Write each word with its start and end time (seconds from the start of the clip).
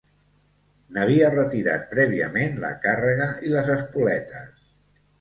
N'havia 0.97 1.27
retirat 1.35 1.85
prèviament 1.93 2.59
la 2.67 2.75
càrrega 2.89 3.31
i 3.49 3.57
les 3.57 3.73
espoletes 3.79 4.69